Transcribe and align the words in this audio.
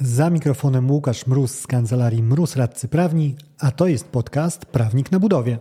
Za 0.00 0.30
mikrofonem 0.30 0.90
Łukasz 0.90 1.26
Mróz 1.26 1.50
z 1.50 1.66
kancelarii 1.66 2.22
Mróz 2.22 2.56
Radcy 2.56 2.88
Prawni, 2.88 3.36
a 3.58 3.70
to 3.70 3.86
jest 3.86 4.08
podcast 4.08 4.66
Prawnik 4.66 5.12
na 5.12 5.20
Budowie. 5.20 5.58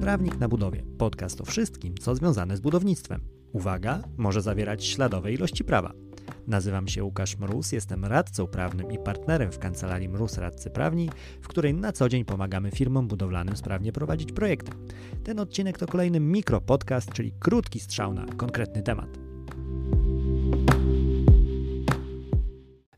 Prawnik 0.00 0.38
na 0.38 0.48
budowie. 0.48 0.82
Podcast 0.98 1.40
o 1.40 1.44
wszystkim, 1.44 1.94
co 2.00 2.14
związane 2.14 2.56
z 2.56 2.60
budownictwem. 2.60 3.20
Uwaga, 3.52 4.02
może 4.16 4.42
zawierać 4.42 4.84
śladowe 4.84 5.32
ilości 5.32 5.64
prawa. 5.64 5.92
Nazywam 6.46 6.88
się 6.88 7.04
Łukasz 7.04 7.38
Mróz, 7.38 7.72
jestem 7.72 8.04
radcą 8.04 8.46
prawnym 8.46 8.92
i 8.92 8.98
partnerem 8.98 9.52
w 9.52 9.58
kancelarii 9.58 10.08
Mróz 10.08 10.38
Radcy 10.38 10.70
Prawni, 10.70 11.10
w 11.40 11.48
której 11.48 11.74
na 11.74 11.92
co 11.92 12.08
dzień 12.08 12.24
pomagamy 12.24 12.70
firmom 12.70 13.08
budowlanym 13.08 13.56
sprawnie 13.56 13.92
prowadzić 13.92 14.32
projekty. 14.32 14.72
Ten 15.24 15.40
odcinek 15.40 15.78
to 15.78 15.86
kolejny 15.86 16.20
mikropodcast, 16.20 17.12
czyli 17.12 17.32
krótki 17.40 17.80
strzał 17.80 18.14
na 18.14 18.26
konkretny 18.26 18.82
temat. 18.82 19.18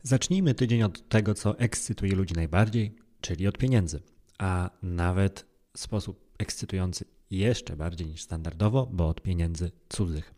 Zacznijmy 0.02 0.54
tydzień 0.54 0.82
od 0.82 1.09
tego, 1.09 1.34
co 1.34 1.59
ekscytuje 1.59 2.15
ludzi 2.15 2.34
najbardziej, 2.34 2.96
czyli 3.20 3.46
od 3.46 3.59
pieniędzy, 3.59 4.01
a 4.38 4.70
nawet 4.82 5.46
w 5.73 5.78
sposób 5.78 6.26
ekscytujący 6.38 7.04
jeszcze 7.30 7.76
bardziej 7.76 8.06
niż 8.06 8.23
standardowo, 8.23 8.87
bo 8.92 9.09
od 9.09 9.20
pieniędzy 9.20 9.70
cudzych. 9.88 10.34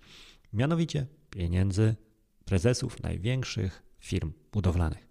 Mianowicie 0.52 1.06
pieniędzy 1.30 1.96
prezesów 2.48 3.02
największych 3.02 3.82
firm 3.98 4.32
budowlanych. 4.52 5.08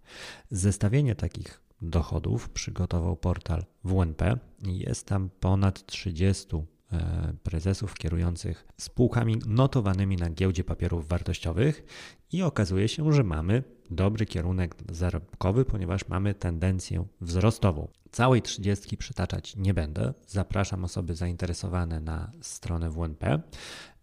Zestawienie 0.51 1.15
takich 1.15 1.61
dochodów 1.81 2.49
przygotował 2.49 3.17
portal 3.17 3.65
WNP. 3.83 4.37
Jest 4.63 5.05
tam 5.05 5.29
ponad 5.39 5.85
30 5.85 6.47
e, 6.55 7.33
prezesów 7.43 7.93
kierujących 7.93 8.67
spółkami 8.77 9.37
notowanymi 9.47 10.15
na 10.15 10.29
giełdzie 10.29 10.63
papierów 10.63 11.07
wartościowych 11.07 11.83
i 12.31 12.41
okazuje 12.41 12.87
się, 12.87 13.13
że 13.13 13.23
mamy 13.23 13.63
dobry 13.89 14.25
kierunek 14.25 14.75
zarobkowy, 14.91 15.65
ponieważ 15.65 16.07
mamy 16.07 16.33
tendencję 16.33 17.05
wzrostową. 17.21 17.87
Całej 18.11 18.41
30 18.41 18.97
przytaczać 18.97 19.55
nie 19.55 19.73
będę. 19.73 20.13
Zapraszam 20.27 20.83
osoby 20.83 21.15
zainteresowane 21.15 21.99
na 21.99 22.31
stronę 22.41 22.89
WNP, 22.89 23.41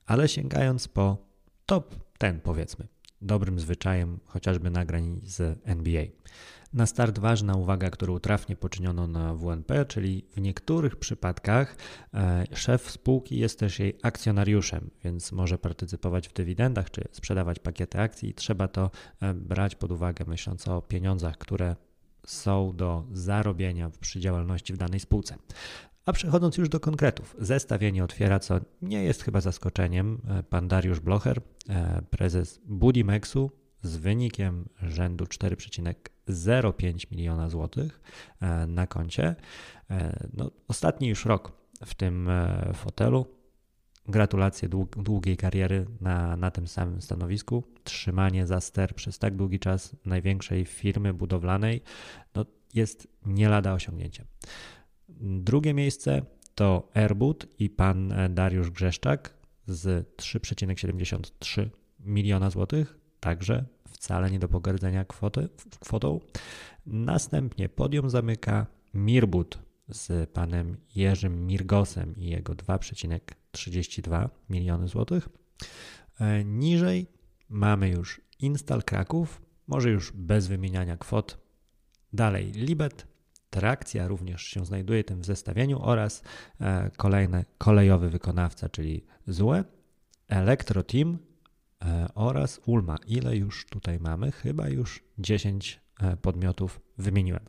ale 0.07 0.29
sięgając 0.29 0.89
po 0.89 1.17
top 1.67 1.95
ten 2.19 2.41
powiedzmy 2.41 2.94
dobrym 3.25 3.61
zwyczajem 3.61 4.19
chociażby 4.27 4.71
nagrań 4.71 5.21
z 5.25 5.61
NBA. 5.65 6.05
Na 6.73 6.87
start 6.87 7.19
ważna 7.19 7.57
uwaga, 7.57 7.91
którą 7.91 8.19
trafnie 8.19 8.57
poczyniono 8.57 9.07
na 9.07 9.35
WNP, 9.35 9.85
czyli 9.85 10.25
w 10.37 10.41
niektórych 10.41 10.97
przypadkach 10.97 11.77
e, 12.15 12.45
szef 12.55 12.91
spółki 12.91 13.39
jest 13.39 13.59
też 13.59 13.79
jej 13.79 13.99
akcjonariuszem, 14.03 14.91
więc 15.05 15.33
może 15.33 15.59
partycypować 15.59 16.29
w 16.29 16.33
dywidendach 16.33 16.91
czy 16.91 17.05
sprzedawać 17.13 17.59
pakiety 17.59 18.01
akcji 18.01 18.29
i 18.29 18.35
trzeba 18.35 18.69
to 18.69 18.91
e, 19.21 19.35
brać 19.35 19.75
pod 19.75 19.93
uwagę, 19.93 20.25
myśląc 20.29 20.69
o 20.69 20.83
pieniądzach, 20.83 21.39
które 21.39 21.77
są 22.27 22.77
do 22.77 23.05
zarobienia 23.13 23.91
przy 24.01 24.21
działalności 24.21 24.73
w 24.73 24.77
danej 24.77 25.01
spółce. 25.01 25.37
A 26.07 26.13
przechodząc 26.13 26.57
już 26.57 26.69
do 26.69 26.81
konkretów, 26.81 27.37
zestawienie 27.39 28.05
otwiera, 28.05 28.39
co 28.39 28.61
nie 28.83 29.05
jest 29.05 29.23
chyba 29.23 29.41
zaskoczeniem, 29.41 30.21
e, 30.29 30.43
pan 30.43 30.69
Dariusz 30.69 31.01
Blocher, 31.01 31.41
e, 31.69 32.03
prezes 32.11 32.61
Budimexu 32.67 33.51
z 33.83 33.97
wynikiem 33.97 34.69
rzędu 34.83 35.25
4,05 35.25 37.11
miliona 37.11 37.49
złotych 37.49 38.01
e, 38.41 38.67
na 38.67 38.87
koncie. 38.87 39.37
No, 40.33 40.51
ostatni 40.69 41.09
już 41.09 41.25
rok 41.25 41.53
w 41.85 41.95
tym 41.95 42.31
fotelu. 42.75 43.27
Gratulacje 44.09 44.69
długiej 44.97 45.37
kariery 45.37 45.87
na, 46.01 46.37
na 46.37 46.51
tym 46.51 46.67
samym 46.67 47.03
stanowisku. 47.03 47.65
Trzymanie 47.85 48.47
za 48.47 48.61
ster 48.61 48.95
przez 48.95 49.19
tak 49.19 49.37
długi 49.37 49.59
czas 49.59 49.97
największej 50.05 50.65
firmy 50.65 51.15
budowlanej 51.15 51.83
no, 52.35 52.45
jest 52.75 53.09
nie 53.27 53.49
lada 53.49 53.73
osiągnięciem. 53.73 54.27
Drugie 55.09 55.75
miejsce 55.75 56.23
to 56.55 56.89
Airbud 56.95 57.47
i 57.59 57.71
pan 57.71 58.15
Dariusz 58.31 58.71
Grzeszczak 58.71 59.35
z 59.67 60.17
3,73 60.17 61.69
miliona 62.01 62.51
złotych, 62.51 62.99
także 63.21 63.65
wcale 63.89 64.31
nie 64.31 64.39
do 64.39 64.49
pogardzenia 64.49 65.05
kwoty, 65.05 65.49
kwotą. 65.81 66.21
Następnie 66.87 67.69
podium 67.69 68.11
zamyka 68.11 68.67
Mirbud 68.95 69.59
z 69.89 70.31
panem 70.31 70.77
Jerzym 70.95 71.47
Mirgosem 71.47 72.17
i 72.17 72.27
jego 72.27 72.53
2,32 72.53 74.29
miliony 74.51 74.89
złotych. 74.89 75.29
E, 76.21 76.45
niżej 76.45 77.07
mamy 77.49 77.89
już 77.89 78.21
Instal 78.41 78.83
Kraków, 78.83 79.43
może 79.67 79.91
już 79.91 80.13
bez 80.13 80.47
wymieniania 80.47 80.97
kwot. 80.97 81.39
Dalej 82.13 82.53
Libet, 82.53 83.07
Trakcja 83.55 84.09
również 84.09 84.43
się 84.43 84.65
znajduje 84.65 85.05
tym 85.05 85.21
w 85.21 85.25
zestawieniu 85.25 85.79
oraz 85.83 86.23
e, 86.61 86.91
kolejny 86.97 87.45
kolejowy 87.59 88.11
wykonawca, 88.11 88.69
czyli 88.69 89.05
ZUE, 89.27 89.65
Electro 90.29 90.83
Team 90.83 91.19
e, 91.85 92.09
oraz 92.15 92.61
Ulma. 92.67 92.97
Ile 93.07 93.37
już 93.37 93.67
tutaj 93.67 93.99
mamy? 94.01 94.33
Chyba 94.33 94.69
już 94.69 95.05
10 95.19 95.81
e, 96.01 96.17
podmiotów 96.17 96.81
wymieniłem. 96.99 97.45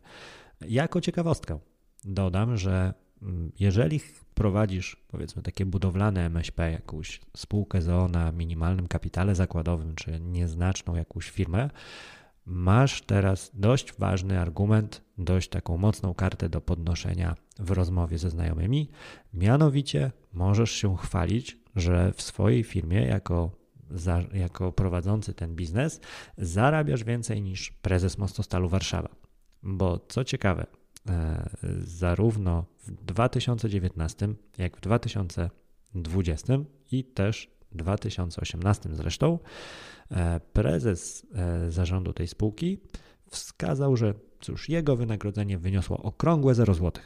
Jako 0.60 1.00
ciekawostkę 1.00 1.58
dodam, 2.04 2.56
że 2.56 2.94
mm, 3.22 3.52
jeżeli 3.58 4.00
prowadzisz 4.34 4.96
powiedzmy 5.08 5.42
takie 5.42 5.66
budowlane 5.66 6.24
MŚP, 6.24 6.72
jakąś 6.72 7.20
spółkę 7.36 7.82
ZOO 7.82 8.08
na 8.08 8.32
minimalnym 8.32 8.88
kapitale 8.88 9.34
zakładowym, 9.34 9.94
czy 9.94 10.20
nieznaczną 10.20 10.94
jakąś 10.94 11.30
firmę, 11.30 11.70
masz 12.46 13.02
teraz 13.02 13.50
dość 13.54 13.92
ważny 13.98 14.40
argument, 14.40 15.02
dość 15.18 15.48
taką 15.48 15.76
mocną 15.76 16.14
kartę 16.14 16.48
do 16.48 16.60
podnoszenia 16.60 17.34
w 17.58 17.70
rozmowie 17.70 18.18
ze 18.18 18.30
znajomymi. 18.30 18.88
Mianowicie 19.34 20.12
możesz 20.32 20.70
się 20.70 20.96
chwalić, 20.96 21.58
że 21.76 22.12
w 22.12 22.22
swojej 22.22 22.64
firmie 22.64 23.06
jako, 23.06 23.50
za, 23.90 24.22
jako 24.32 24.72
prowadzący 24.72 25.34
ten 25.34 25.54
biznes 25.54 26.00
zarabiasz 26.38 27.04
więcej 27.04 27.42
niż 27.42 27.70
prezes 27.70 28.18
Mostostalu 28.18 28.68
Warszawa. 28.68 29.08
Bo 29.62 30.00
co 30.08 30.24
ciekawe, 30.24 30.66
e, 31.08 31.48
zarówno 31.78 32.64
w 32.86 32.90
2019, 32.90 34.28
jak 34.58 34.76
w 34.76 34.80
2020 34.80 36.54
i 36.92 37.04
też 37.04 37.55
2018 37.72 38.88
zresztą, 38.92 39.38
e, 40.10 40.40
prezes 40.52 41.26
e, 41.34 41.70
zarządu 41.70 42.12
tej 42.12 42.28
spółki 42.28 42.80
wskazał, 43.30 43.96
że 43.96 44.14
cóż, 44.40 44.68
jego 44.68 44.96
wynagrodzenie 44.96 45.58
wyniosło 45.58 46.02
okrągłe 46.02 46.54
0 46.54 46.74
zł. 46.74 47.02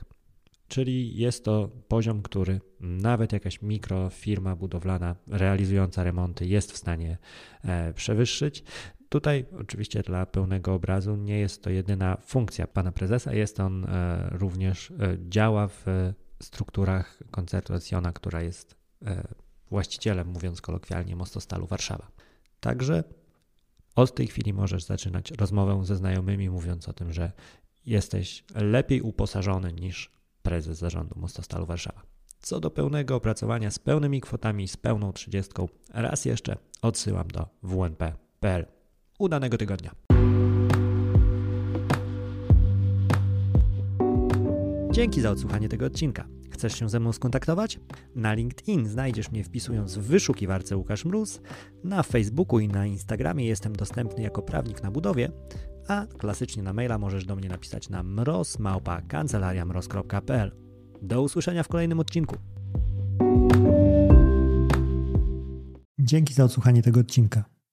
Czyli 0.69 1.16
jest 1.16 1.44
to 1.44 1.70
poziom, 1.88 2.22
który 2.22 2.60
nawet 2.81 3.32
jakaś 3.32 3.62
mikrofirma 3.62 4.56
budowlana 4.56 5.16
realizująca 5.26 6.04
remonty 6.04 6.47
jest 6.47 6.72
w 6.72 6.76
stanie 6.76 7.19
e, 7.65 7.93
przewyższyć. 7.93 8.65
Tutaj 9.09 9.47
oczywiście 9.60 10.03
dla 10.03 10.26
pełnego 10.26 10.75
obrazu 10.75 11.16
nie 11.16 11.38
jest 11.38 11.62
to 11.62 11.70
jedyna 11.70 12.16
funkcja 12.16 12.66
pana 12.66 12.93
prezesa, 12.93 13.34
jest 13.34 13.60
on 13.60 13.87
również 14.31 14.93
działa 15.28 15.69
w 15.69 15.84
strukturach 16.43 17.19
koncertu 17.31 17.75
Ecjona, 17.75 18.12
która 18.12 18.43
jest 18.43 18.75
właścicielem, 19.70 20.28
mówiąc 20.28 20.60
kolokwialnie, 20.60 21.16
Mostostalu 21.16 21.66
Warszawa. 21.66 22.10
Także 22.60 23.04
od 23.97 24.14
tej 24.14 24.26
chwili 24.26 24.53
możesz 24.53 24.84
zaczynać 24.84 25.31
rozmowę 25.31 25.84
ze 25.84 25.97
znajomymi, 25.97 26.50
mówiąc 26.50 26.88
o 26.88 26.92
tym, 26.92 27.12
że 27.12 27.32
jesteś 27.86 28.44
lepiej 28.54 29.00
uposażony 29.00 29.72
niż 29.72 30.10
prezes 30.42 30.78
zarządu 30.78 31.20
Mostostalu 31.20 31.67
Warszawa. 31.67 32.02
Co 32.40 32.61
do 32.61 32.70
pełnego 32.70 33.17
opracowania 33.17 33.70
z 33.70 33.78
pełnymi 33.78 34.20
kwotami, 34.20 34.69
z 34.69 34.76
pełną 34.76 35.12
trzydziestką, 35.12 35.69
raz 35.93 36.25
jeszcze 36.25 36.56
odsyłam 36.82 37.28
do 37.28 37.49
wnp.pl. 37.62 38.66
Udanego 39.19 39.58
tygodnia. 39.58 40.10
Dzięki 44.90 45.20
za 45.20 45.31
odsłuchanie 45.31 45.69
tego 45.69 45.87
odcinka. 45.87 46.28
Chcesz 46.50 46.78
się 46.78 46.88
ze 46.88 47.00
mną 47.00 47.12
skontaktować? 47.12 47.81
Na 48.14 48.34
LinkedIn 48.34 48.88
znajdziesz 48.88 49.31
mnie 49.31 49.44
wpisując 49.44 49.96
w 49.96 50.02
wyszukiwarce 50.02 50.76
Łukasz 50.76 51.04
Mróz, 51.04 51.40
na 51.84 52.02
Facebooku 52.02 52.60
i 52.60 52.69
na 52.69 52.87
Instagramie 52.87 53.46
jestem 53.46 53.76
dostępny 53.76 54.22
jako 54.22 54.42
prawnik 54.42 54.82
na 54.82 54.90
budowie, 54.90 55.32
a 55.88 56.06
klasycznie 56.19 56.62
na 56.62 56.72
maila 56.72 56.98
możesz 56.98 57.26
do 57.26 57.37
mnie 57.37 57.48
napisać 57.48 57.88
na 57.88 58.02
mrozmałpa.kancelariamroz.pl. 58.02 60.52
Do 61.02 61.22
usłyszenia 61.22 61.62
w 61.62 61.69
kolejnym 61.69 62.00
odcinku. 62.00 62.37
Dzięki 65.98 66.34
za 66.34 66.44
odsłuchanie 66.44 66.82
tego 66.82 67.00
odcinka. 67.00 67.44